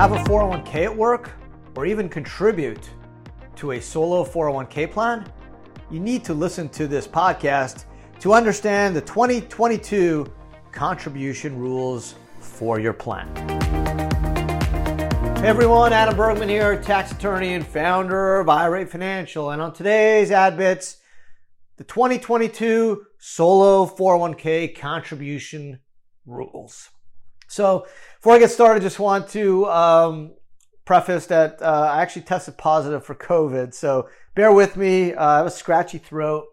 [0.00, 1.30] Have a 401k at work
[1.76, 2.88] or even contribute
[3.56, 5.30] to a solo 401k plan?
[5.90, 7.84] You need to listen to this podcast
[8.20, 10.26] to understand the 2022
[10.72, 13.28] contribution rules for your plan.
[15.36, 19.50] Hey everyone, Adam Bergman here, tax attorney and founder of IRA Financial.
[19.50, 20.96] And on today's Ad Bits,
[21.76, 25.80] the 2022 solo 401k contribution
[26.24, 26.88] rules.
[27.50, 27.86] So,
[28.16, 30.32] before I get started, I just want to um,
[30.84, 33.74] preface that uh, I actually tested positive for COVID.
[33.74, 35.14] So, bear with me.
[35.14, 36.46] Uh, I have a scratchy throat.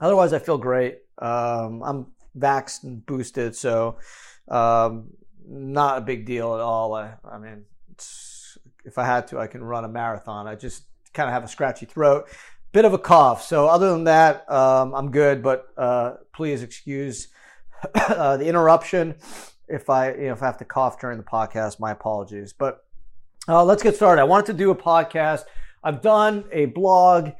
[0.00, 0.98] Otherwise, I feel great.
[1.18, 3.98] Um, I'm vaxxed and boosted, so
[4.48, 5.10] um,
[5.46, 6.94] not a big deal at all.
[6.94, 7.64] I, I mean,
[8.84, 10.48] if I had to, I can run a marathon.
[10.48, 10.82] I just
[11.12, 12.28] kind of have a scratchy throat
[12.74, 13.44] bit of a cough.
[13.44, 15.42] So other than that, um, I'm good.
[15.42, 17.28] But uh, please excuse
[17.94, 19.14] uh, the interruption.
[19.68, 22.52] If I you know if I have to cough during the podcast, my apologies.
[22.52, 22.84] But
[23.48, 24.20] uh, let's get started.
[24.20, 25.44] I wanted to do a podcast.
[25.82, 27.30] I've done a blog.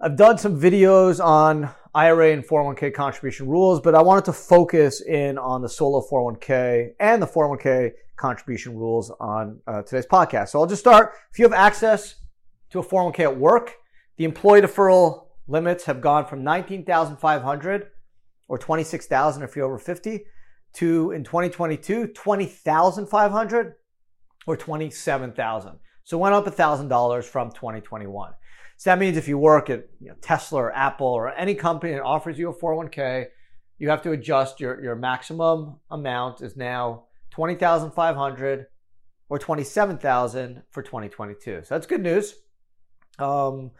[0.00, 5.00] I've done some videos on IRA and 401k contribution rules, but I wanted to focus
[5.00, 10.48] in on the solo 401k and the 401k contribution rules on uh, today's podcast.
[10.48, 11.12] So I'll just start.
[11.30, 12.16] If you have access
[12.70, 13.74] to a 401k at work,
[14.16, 17.90] the employee deferral limits have gone from 19,500
[18.48, 20.24] or 26,000 if you're over 50
[20.74, 23.74] to in 2022 20,500
[24.46, 25.78] or 27,000.
[26.04, 28.32] So went up $1,000 from 2021.
[28.76, 31.92] So that means if you work at you know, Tesla or Apple or any company
[31.92, 33.26] that offers you a 401k,
[33.78, 38.66] you have to adjust your, your maximum amount is now 20,500
[39.28, 41.62] or 27,000 for 2022.
[41.64, 42.34] So that's good news.
[43.18, 43.70] Um,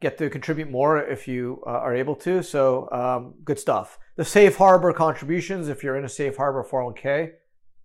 [0.00, 2.42] get to contribute more if you uh, are able to.
[2.42, 3.98] So um, good stuff.
[4.16, 7.32] The safe harbor contributions, if you're in a safe harbor 401k,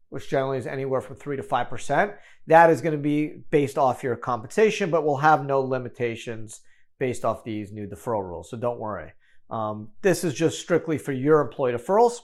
[0.09, 2.13] which generally is anywhere from three to five percent,
[2.47, 6.61] that is going to be based off your compensation, but will have no limitations
[6.99, 8.49] based off these new deferral rules.
[8.49, 9.11] So don't worry.
[9.49, 12.19] Um, this is just strictly for your employee deferrals,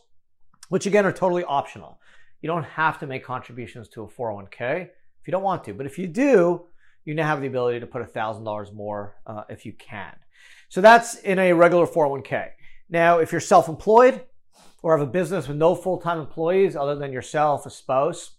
[0.69, 1.99] which again are totally optional.
[2.41, 5.85] You don't have to make contributions to a 401k if you don't want to, but
[5.85, 6.63] if you do,
[7.03, 10.15] you now have the ability to put $1,000 more uh, if you can.
[10.69, 12.51] So that's in a regular 401k.
[12.89, 14.21] Now, if you're self employed
[14.81, 18.31] or have a business with no full time employees other than yourself, a spouse,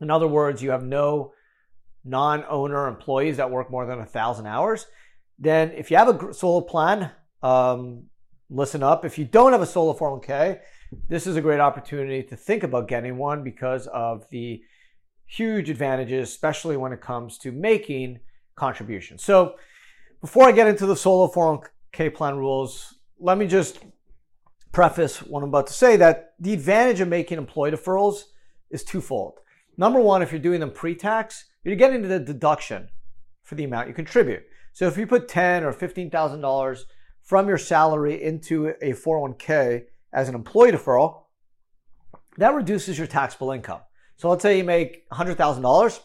[0.00, 1.32] in other words, you have no
[2.04, 4.86] non owner employees that work more than a 1,000 hours,
[5.38, 7.10] then if you have a solo plan,
[7.42, 8.04] um,
[8.50, 9.04] listen up.
[9.04, 10.60] If you don't have a solo 401k,
[11.08, 14.62] this is a great opportunity to think about getting one because of the
[15.26, 18.20] huge advantages, especially when it comes to making
[18.54, 19.24] contributions.
[19.24, 19.56] So
[20.20, 23.78] before I get into the solo 401k plan rules, let me just
[24.72, 28.24] preface what I'm about to say that the advantage of making employee deferrals
[28.70, 29.38] is twofold.
[29.76, 32.88] Number one, if you're doing them pre-tax, you're getting the deduction
[33.42, 34.44] for the amount you contribute.
[34.72, 36.86] So if you put ten or fifteen thousand dollars
[37.22, 41.22] from your salary into a 401k as an employee deferral,
[42.36, 43.80] that reduces your taxable income.
[44.16, 46.00] So let's say you make $100,000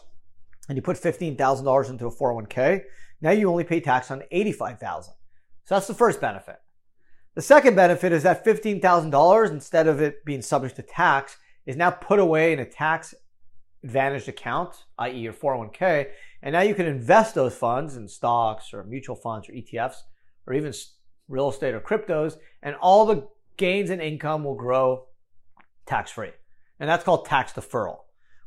[0.68, 2.82] and you put $15,000 into a 401k.
[3.20, 5.12] Now you only pay tax on 85,000.
[5.64, 6.56] So that's the first benefit.
[7.34, 11.36] The second benefit is that $15,000 instead of it being subject to tax
[11.66, 13.14] is now put away in a tax
[13.84, 15.18] advantaged account, i.e.
[15.18, 16.08] your 401k,
[16.42, 20.02] and now you can invest those funds in stocks or mutual funds or ETFs
[20.46, 20.72] or even
[21.28, 25.06] real estate or cryptos and all the gains and income will grow
[25.86, 26.32] tax free
[26.80, 27.98] and that's called tax deferral,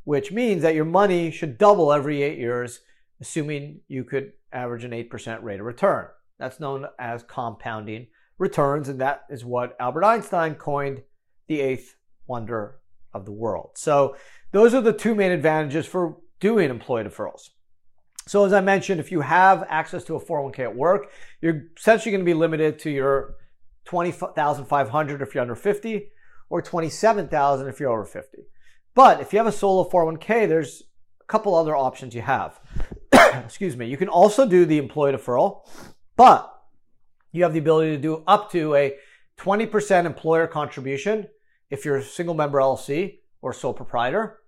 [0.04, 2.82] which means that your money should double every eight years,
[3.22, 6.08] assuming you could average an 8% rate of return.
[6.40, 8.08] That's known as compounding
[8.38, 11.04] returns, and that is what Albert Einstein coined
[11.48, 11.96] the eighth
[12.28, 12.80] wonder
[13.14, 13.72] of the world.
[13.76, 14.16] So,
[14.52, 17.50] those are the two main advantages for doing employee deferrals.
[18.28, 21.12] So, as I mentioned, if you have access to a 401k at work,
[21.42, 23.36] you're essentially going to be limited to your
[23.86, 26.10] 20,500 if you're under 50
[26.50, 28.40] or 27,000 if you're over 50.
[28.96, 30.84] But if you have a solo 401k, there's
[31.20, 32.60] a couple other options you have.
[33.12, 33.88] Excuse me.
[33.88, 35.68] You can also do the employee deferral,
[36.16, 36.50] but
[37.34, 38.96] you have the ability to do up to a
[39.38, 41.28] 20% employer contribution
[41.70, 44.40] if you're a single member LLC or sole proprietor,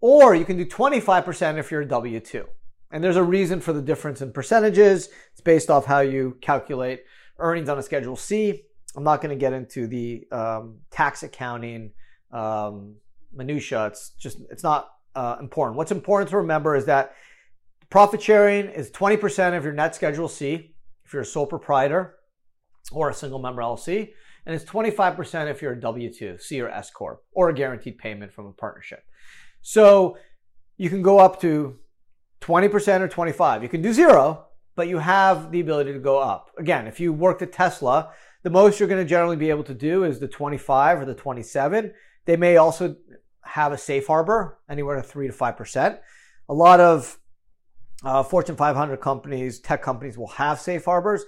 [0.00, 2.46] or you can do 25% if you're a W 2.
[2.90, 5.10] And there's a reason for the difference in percentages.
[5.30, 7.04] It's based off how you calculate
[7.38, 8.64] earnings on a Schedule C
[8.96, 11.92] I'm not going to get into the um, tax accounting
[12.32, 12.96] um,
[13.32, 13.86] minutia.
[13.86, 15.76] It's just it's not uh, important.
[15.76, 17.14] What's important to remember is that
[17.88, 20.74] profit sharing is 20% of your net Schedule C
[21.10, 22.14] if you're a sole proprietor
[22.92, 24.10] or a single member LLC,
[24.46, 28.32] and it's 25% if you're a W2, C or S corp, or a guaranteed payment
[28.32, 29.02] from a partnership.
[29.60, 30.16] So
[30.76, 31.80] you can go up to
[32.42, 33.64] 20% or 25.
[33.64, 34.46] You can do zero,
[34.76, 36.52] but you have the ability to go up.
[36.56, 38.12] Again, if you worked at Tesla,
[38.44, 41.14] the most you're going to generally be able to do is the 25 or the
[41.14, 41.92] 27.
[42.24, 42.94] They may also
[43.42, 45.98] have a safe harbor, anywhere to 3 to 5%.
[46.48, 47.18] A lot of
[48.04, 51.24] uh, Fortune 500 companies, tech companies will have safe harbors.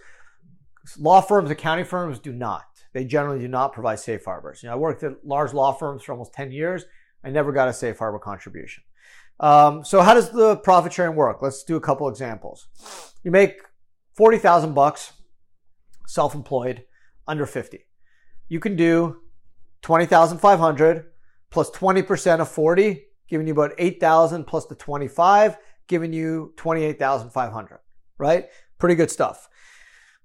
[0.99, 2.65] Law firms, accounting firms do not.
[2.93, 4.63] They generally do not provide safe harbors.
[4.63, 6.85] You know, I worked at large law firms for almost 10 years.
[7.25, 8.83] I never got a safe harbor contribution.
[9.41, 11.41] Um, so how does the profit sharing work?
[11.41, 12.69] Let's do a couple examples.
[13.23, 13.63] You make
[14.17, 15.13] 40,000 bucks
[16.07, 16.85] self-employed
[17.27, 17.87] under 50.
[18.49, 19.21] You can do
[19.83, 21.07] 20,500
[21.51, 27.81] plus 20% of 40, giving you about 8,000 plus the 25, giving you 28,500,
[28.19, 28.47] right?
[28.79, 29.49] Pretty good stuff.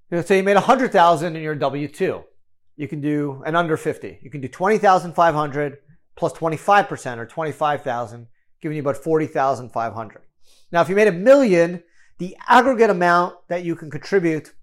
[0.10, 2.24] You know, say you made 100,000 in your W2.
[2.76, 4.20] You can do an under 50.
[4.22, 5.78] You can do 20,500
[6.16, 8.28] plus 25% or 25,000,
[8.62, 10.22] giving you about 40,500.
[10.72, 11.84] Now, if you made a million,
[12.18, 14.54] the aggregate amount that you can contribute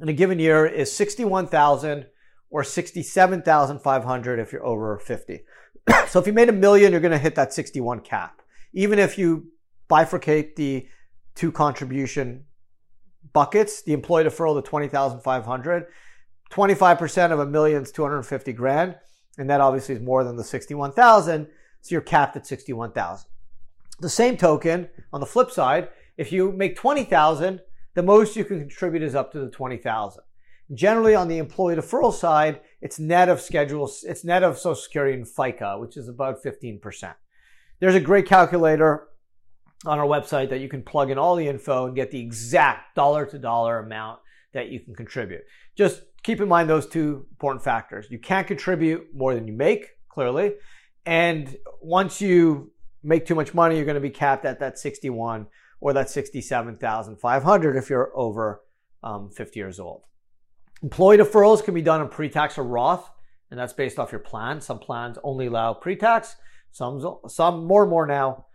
[0.00, 2.06] in a given year is 61,000
[2.50, 5.40] or 67,500 if you're over 50.
[6.08, 8.42] so if you made a million, you're going to hit that 61 cap.
[8.72, 9.48] Even if you
[9.90, 10.86] bifurcate the
[11.34, 12.44] two contribution
[13.32, 15.86] buckets, the employee deferral to 20,500,
[16.50, 18.96] 25% of a million is 250 grand.
[19.38, 21.46] And that obviously is more than the 61,000.
[21.80, 23.28] So you're capped at 61,000.
[24.00, 27.60] The same token, on the flip side, if you make 20,000,
[27.94, 30.22] the most you can contribute is up to the 20,000.
[30.72, 35.14] Generally on the employee deferral side, it's net of schedules, it's net of Social Security
[35.14, 37.14] and FICA, which is about 15%.
[37.80, 39.08] There's a great calculator
[39.86, 42.94] on our website that you can plug in all the info and get the exact
[42.94, 44.20] dollar to dollar amount
[44.52, 45.42] that you can contribute.
[45.76, 48.06] Just keep in mind those two important factors.
[48.10, 50.54] You can't contribute more than you make, clearly.
[51.06, 52.72] And once you
[53.02, 55.46] make too much money, you're going to be capped at that 61
[55.80, 58.60] or that 67,500 if you're over
[59.02, 60.02] um, 50 years old.
[60.82, 63.10] Employee deferrals can be done in pre-tax or Roth,
[63.50, 64.60] and that's based off your plan.
[64.60, 66.36] Some plans only allow pre-tax,
[66.70, 68.46] some, some more and more now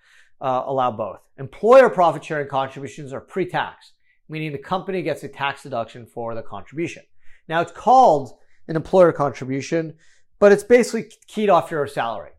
[0.45, 1.27] uh, allow both.
[1.39, 3.93] Employer profit sharing contributions are pre-tax,
[4.29, 7.01] meaning the company gets a tax deduction for the contribution.
[7.49, 8.37] Now it's called
[8.67, 9.95] an employer contribution,
[10.37, 12.29] but it's basically keyed off your salary,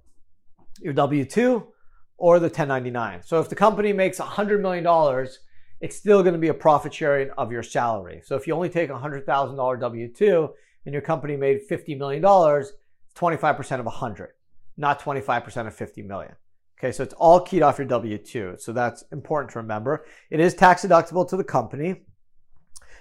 [0.80, 1.66] your W-2
[2.16, 3.24] or the 1099.
[3.24, 5.26] So if the company makes $100 million,
[5.80, 8.22] it's still going to be a profit sharing of your salary.
[8.24, 10.52] So if you only take a $100,000 W-2
[10.84, 12.72] and your company made $50 million, it's
[13.16, 14.28] 25% of 100,
[14.76, 16.36] not 25% of 50 million.
[16.78, 18.60] Okay, so it's all keyed off your W-2.
[18.60, 20.04] So that's important to remember.
[20.30, 22.02] It is tax deductible to the company.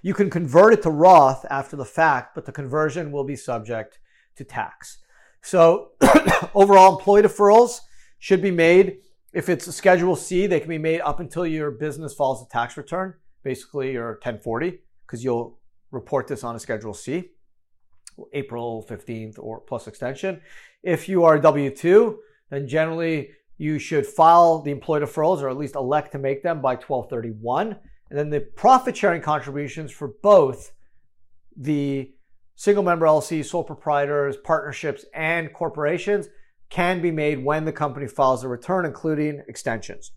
[0.02, 4.00] You can convert it to Roth after the fact, but the conversion will be subject
[4.38, 5.00] to tax.
[5.42, 5.92] So
[6.56, 7.82] overall employee deferrals
[8.20, 9.00] should be made.
[9.34, 12.50] If it's a Schedule C, they can be made up until your business files a
[12.50, 15.60] tax return, basically your 1040, because you'll
[15.92, 17.32] report this on a Schedule C,
[18.32, 20.40] April 15th or plus extension.
[20.84, 22.16] If you are W-2,
[22.50, 26.62] then generally you should file the employee deferrals or at least elect to make them
[26.62, 27.78] by 1231.
[28.10, 30.72] And then the profit sharing contributions for both
[31.56, 32.12] the
[32.56, 36.28] single member LLC, sole proprietors, partnerships, and corporations
[36.70, 40.12] can be made when the company files a return, including extensions.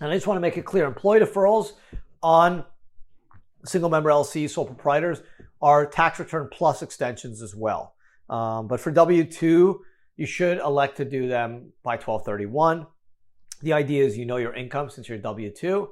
[0.00, 1.72] And I just want to make it clear employee deferrals
[2.22, 2.64] on
[3.64, 5.22] single member LLC, sole proprietors
[5.60, 7.94] are tax return plus extensions as well.
[8.28, 9.80] Um, but for W 2,
[10.16, 12.86] you should elect to do them by 1231.
[13.62, 15.88] The idea is you know your income since you're W 2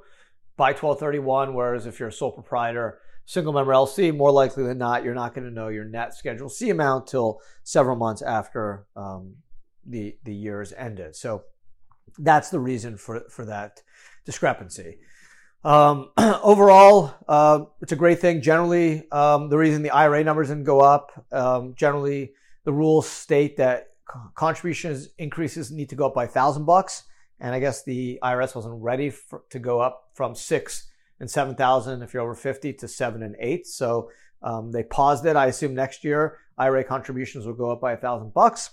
[0.57, 5.03] by 1231, whereas if you're a sole proprietor, single member LLC, more likely than not,
[5.03, 9.35] you're not going to know your net Schedule C amount till several months after um,
[9.85, 11.15] the the year's ended.
[11.15, 11.43] So
[12.17, 13.81] that's the reason for for that
[14.25, 14.99] discrepancy.
[15.63, 18.41] Um, overall, uh, it's a great thing.
[18.41, 22.33] Generally, um, the reason the IRA numbers didn't go up, um, generally
[22.65, 23.89] the rules state that
[24.35, 27.03] contributions increases need to go up by thousand bucks
[27.39, 31.55] and I guess the IRS wasn't ready for, to go up from six and seven
[31.55, 33.67] thousand if you're over fifty to seven and eight.
[33.67, 34.09] So
[34.41, 35.35] um, they paused it.
[35.35, 38.71] I assume next year IRA contributions will go up by a thousand bucks,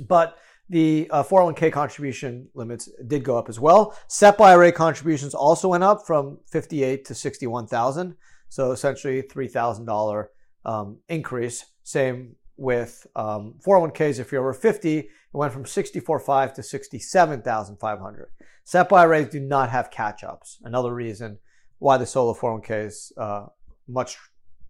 [0.00, 0.38] but
[0.68, 3.96] the uh, 401k contribution limits did go up as well.
[4.08, 8.16] SEP IRA contributions also went up from 58 to 61,000.
[8.48, 10.26] So essentially $3,000
[10.64, 11.66] um, increase.
[11.84, 18.28] Same with um, 401ks if you're over 50 it went from 64.5 to 67,500
[18.64, 21.38] SEP IRAs do not have catch-ups another reason
[21.78, 23.46] why the solo 401k is uh,
[23.88, 24.16] much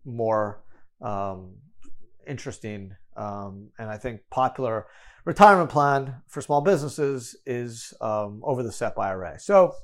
[0.05, 0.63] more
[1.01, 1.55] um,
[2.27, 4.87] interesting Um, and I think popular
[5.25, 9.39] retirement plan for small businesses is um, over the SEP IRA.
[9.39, 9.75] So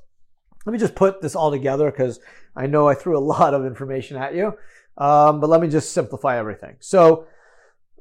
[0.65, 2.19] let me just put this all together because
[2.55, 4.53] I know I threw a lot of information at you.
[4.97, 6.75] Um, but let me just simplify everything.
[6.79, 7.25] So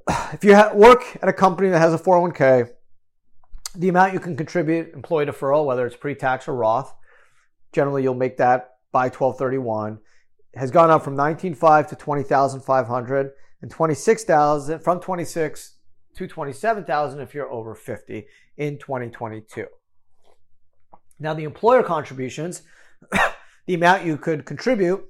[0.32, 2.70] if you work at a company that has a 401k,
[3.74, 6.94] the amount you can contribute employee deferral, whether it's pre-tax or Roth,
[7.72, 9.98] generally you'll make that by 1231,
[10.54, 13.30] has gone up from 19.5 to 20,500
[13.62, 15.76] and 26,000 from 26
[16.16, 18.26] to 27,000 if you're over 50
[18.58, 19.66] in 2022.
[21.18, 22.62] Now the employer contributions,
[23.66, 25.04] the amount you could contribute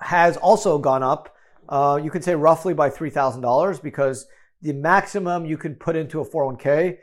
[0.00, 1.34] has also gone up.
[1.70, 4.26] Uh, you can say roughly by $3,000 because
[4.60, 6.98] the maximum you can put into a 401k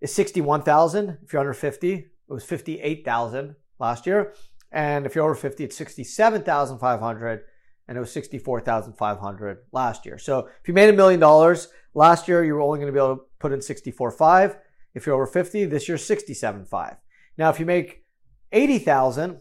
[0.00, 1.94] is 61,000 if you're under 50.
[1.94, 4.34] It was 58,000 last year.
[4.72, 7.44] And if you're over 50, it's 67,500
[7.86, 10.18] and it was 64,500 last year.
[10.18, 13.02] So if you made a million dollars last year, you were only going to be
[13.02, 14.58] able to put in 64.5.
[14.94, 16.96] If you're over 50, this year 67.5.
[17.38, 18.04] Now, if you make
[18.52, 19.40] 80,000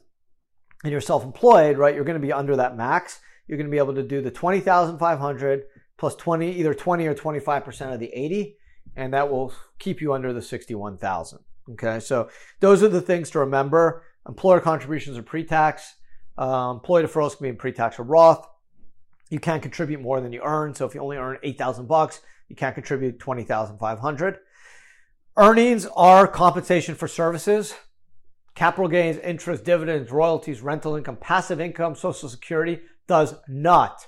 [0.84, 3.20] and you're self-employed, right, you're going to be under that max.
[3.48, 5.64] You're going to be able to do the 20,500
[5.98, 8.58] plus 20, either 20 or 25% of the 80,
[8.96, 11.40] and that will keep you under the 61,000.
[11.72, 14.04] Okay, so those are the things to remember.
[14.28, 15.96] Employer contributions are pre-tax.
[16.38, 18.48] Uh, employee deferrals can be in pre-tax or Roth.
[19.30, 20.74] You can't contribute more than you earn.
[20.74, 24.40] So if you only earn 8,000 bucks, you can't contribute 20,500.
[25.36, 27.76] Earnings are compensation for services.
[28.56, 34.08] Capital gains, interest, dividends, royalties, rental income, passive income, social security does not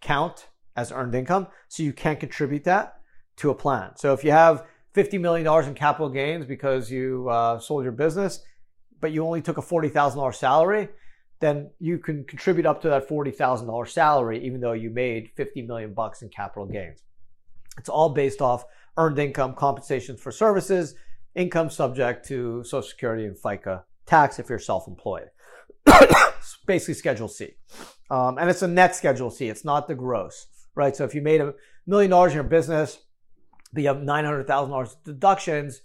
[0.00, 1.48] count as earned income.
[1.68, 3.00] So you can't contribute that
[3.36, 3.92] to a plan.
[3.96, 8.40] So if you have $50 million in capital gains because you uh, sold your business,
[9.00, 10.88] but you only took a $40,000 salary,
[11.40, 15.94] then you can contribute up to that $40,000 salary, even though you made 50 million
[15.94, 17.02] bucks in capital gains.
[17.78, 18.64] It's all based off
[18.96, 20.96] earned income, compensations for services,
[21.36, 25.28] income subject to Social Security and FICA tax if you're self-employed.
[26.66, 27.54] basically Schedule C.
[28.10, 29.48] Um, and it's a net Schedule C.
[29.48, 30.96] It's not the gross, right?
[30.96, 31.54] So if you made a
[31.86, 33.00] million dollars in your business,
[33.72, 35.82] but you have $900,000 deductions,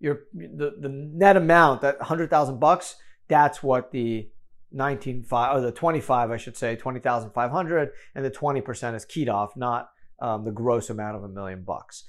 [0.00, 2.96] your, the, the net amount, that 100,000 bucks,
[3.28, 4.28] that's what the
[4.74, 9.90] 19.5 or the 25 I should say 20,500 and the 20% is keyed off not
[10.20, 12.04] um, the gross amount of a million bucks.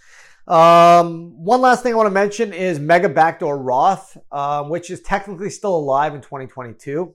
[0.47, 5.01] Um, one last thing I want to mention is Mega Backdoor Roth, uh, which is
[5.01, 7.13] technically still alive in 2022.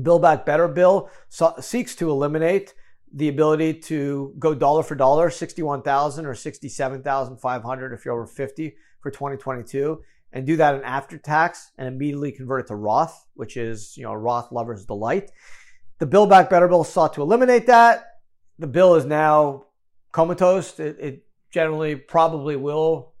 [0.00, 2.74] Build Back Better bill so- seeks to eliminate
[3.12, 9.10] the ability to go dollar for dollar, 61,000 or 67,500 if you're over 50 for
[9.10, 10.00] 2022
[10.32, 14.04] and do that in after tax and immediately convert it to Roth, which is, you
[14.04, 15.30] know, Roth lover's delight.
[15.98, 18.20] The Build Back Better bill sought to eliminate that.
[18.58, 19.66] The bill is now
[20.10, 20.80] comatose.
[20.80, 23.12] It, it generally probably will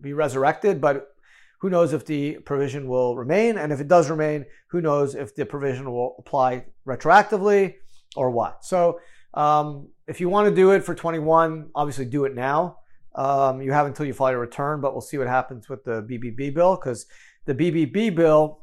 [0.00, 1.08] be resurrected, but
[1.58, 3.58] who knows if the provision will remain?
[3.58, 7.74] And if it does remain, who knows if the provision will apply retroactively
[8.16, 8.64] or what?
[8.64, 9.00] So,
[9.34, 12.78] um, if you want to do it for 21, obviously do it now.
[13.14, 16.02] Um, you have until you file your return, but we'll see what happens with the
[16.02, 17.06] BBB bill because
[17.44, 18.60] the BBB bill,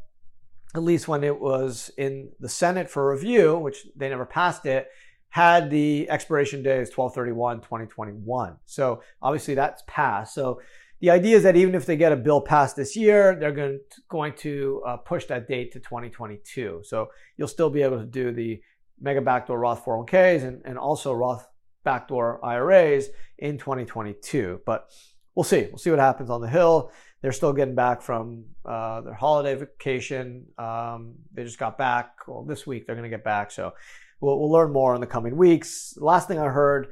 [0.74, 4.88] at least when it was in the Senate for review, which they never passed it,
[5.30, 8.56] had the expiration date as 1231 2021.
[8.66, 10.34] So obviously that's passed.
[10.34, 10.62] So
[11.06, 13.80] the idea is that even if they get a bill passed this year, they're going
[13.92, 16.82] to, going to uh, push that date to 2022.
[16.84, 18.60] So you'll still be able to do the
[19.00, 21.48] mega backdoor Roth 401ks and, and also Roth
[21.84, 24.62] backdoor IRAs in 2022.
[24.66, 24.90] But
[25.36, 25.68] we'll see.
[25.70, 26.92] We'll see what happens on the Hill.
[27.22, 30.48] They're still getting back from uh, their holiday vacation.
[30.58, 32.28] Um, they just got back.
[32.28, 33.52] Well, this week they're going to get back.
[33.52, 33.76] So
[34.22, 35.96] we'll, we'll learn more in the coming weeks.
[35.98, 36.88] last thing I heard,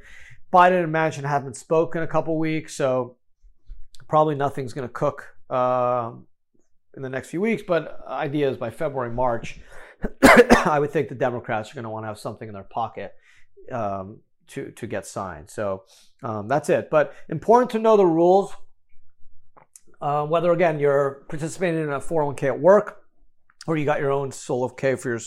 [0.52, 2.76] Biden and Manchin haven't spoken a couple weeks.
[2.76, 3.16] So
[4.08, 6.12] probably nothing's going to cook uh,
[6.96, 7.62] in the next few weeks.
[7.66, 9.60] But ideas by February, March,
[10.66, 13.14] I would think the Democrats are going to want to have something in their pocket.
[13.72, 15.50] Um, to to get signed.
[15.50, 15.84] So
[16.22, 16.90] um, that's it.
[16.90, 18.54] But important to know the rules.
[20.00, 23.04] Uh, whether again you're participating in a 401k at work,
[23.66, 25.20] or you got your own solo K for your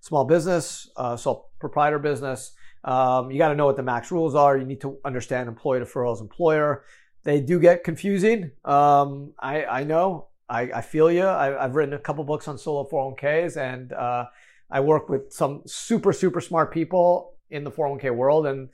[0.00, 2.52] small business, uh, sole proprietor business.
[2.82, 4.56] Um, you got to know what the max rules are.
[4.56, 6.84] You need to understand employee deferrals, employer.
[7.26, 8.52] They do get confusing.
[8.64, 10.28] Um, I, I know.
[10.48, 11.26] I, I feel you.
[11.26, 14.26] I, have written a couple books on solo 401ks, and uh,
[14.70, 18.68] I work with some super super smart people in the 401k world and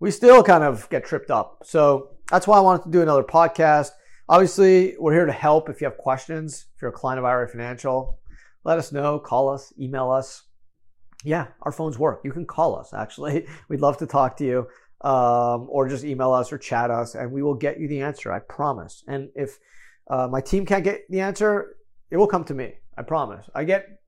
[0.00, 1.62] we still kind of get tripped up.
[1.64, 3.90] So that's why I wanted to do another podcast.
[4.28, 6.66] Obviously, we're here to help if you have questions.
[6.74, 8.18] If you're a client of IRA Financial,
[8.64, 10.42] let us know, call us, email us.
[11.24, 12.20] Yeah, our phones work.
[12.24, 13.46] You can call us, actually.
[13.68, 14.68] We'd love to talk to you.
[15.02, 18.32] Um, or just email us or chat us, and we will get you the answer.
[18.32, 19.04] I promise.
[19.06, 19.58] And if
[20.08, 21.76] uh, my team can't get the answer,
[22.10, 22.74] it will come to me.
[22.96, 23.46] I promise.
[23.54, 24.00] I get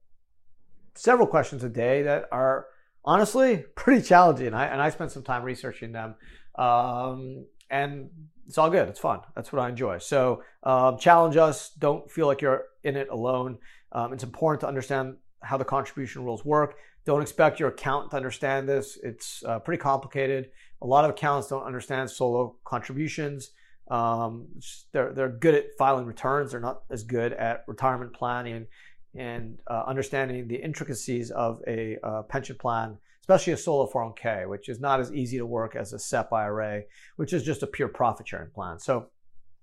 [0.95, 2.67] several questions a day that are
[3.05, 6.15] honestly pretty challenging, and I, and I spent some time researching them.
[6.55, 8.09] Um, and
[8.47, 8.89] it's all good.
[8.89, 9.19] It's fun.
[9.35, 9.99] That's what I enjoy.
[9.99, 11.69] So um, challenge us.
[11.77, 13.59] Don't feel like you're in it alone.
[13.91, 16.75] Um, it's important to understand how the contribution rules work.
[17.05, 18.97] Don't expect your accountant to understand this.
[19.03, 20.49] It's uh, pretty complicated.
[20.81, 23.51] A lot of accountants don't understand solo contributions.
[23.89, 24.47] Um,
[24.91, 26.51] they're, they're good at filing returns.
[26.51, 28.67] They're not as good at retirement planning
[29.15, 34.69] and uh, understanding the intricacies of a uh, pension plan, especially a solo 401k, which
[34.69, 36.83] is not as easy to work as a SEP IRA,
[37.15, 38.77] which is just a pure profit sharing plan.
[38.79, 39.07] So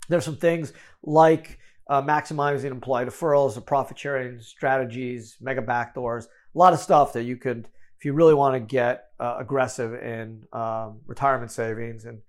[0.08, 1.58] there's some things like
[1.88, 7.24] uh, maximizing employee deferrals, the profit sharing strategies, mega backdoors, a lot of stuff that
[7.24, 12.20] you could, if you really want to get uh, aggressive in um, retirement savings and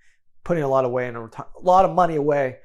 [0.43, 2.57] putting a lot of way in a, reti- a lot of money away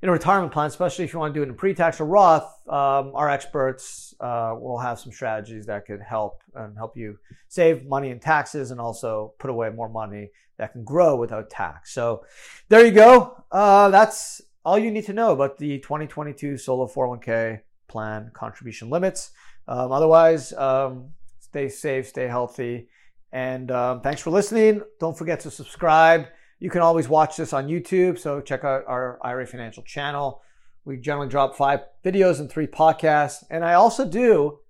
[0.00, 2.44] in a retirement plan, especially if you want to do it in pre-tax or Roth,
[2.68, 7.84] um, our experts uh, will have some strategies that could help and help you save
[7.84, 11.92] money in taxes and also put away more money that can grow without tax.
[11.92, 12.24] So
[12.68, 13.44] there you go.
[13.50, 19.32] Uh, that's all you need to know about the 2022 Solo 401k plan contribution limits.
[19.66, 21.10] Um, otherwise, um,
[21.48, 22.88] stay safe, stay healthy,
[23.32, 24.82] and um, thanks for listening.
[25.00, 26.26] Don't forget to subscribe.
[26.60, 30.42] You can always watch this on YouTube, so check out our IRA Financial channel.
[30.84, 34.60] We generally drop five videos and three podcasts, and I also do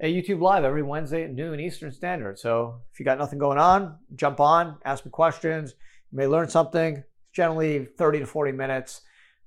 [0.00, 2.38] a YouTube live every Wednesday at noon Eastern Standard.
[2.38, 5.74] So if you got nothing going on, jump on, ask me questions.
[6.10, 6.96] You may learn something.
[6.96, 9.02] It's generally 30 to 40 minutes.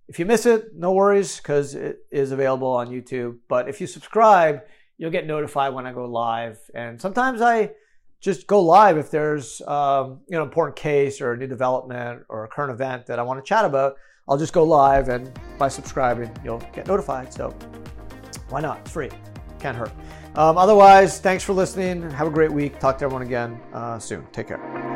[0.07, 3.37] If you miss it, no worries because it is available on YouTube.
[3.47, 4.61] But if you subscribe,
[4.97, 6.59] you'll get notified when I go live.
[6.73, 7.71] And sometimes I
[8.19, 12.45] just go live if there's um, you know important case or a new development or
[12.45, 13.95] a current event that I want to chat about.
[14.27, 17.33] I'll just go live, and by subscribing, you'll get notified.
[17.33, 17.49] So
[18.49, 18.79] why not?
[18.79, 19.09] It's free.
[19.59, 19.91] Can't hurt.
[20.35, 22.09] Um, otherwise, thanks for listening.
[22.11, 22.79] Have a great week.
[22.79, 24.25] Talk to everyone again uh, soon.
[24.31, 24.92] Take care.